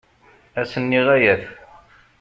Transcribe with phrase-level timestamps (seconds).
[0.61, 1.43] Ass-nni ɣaya-t.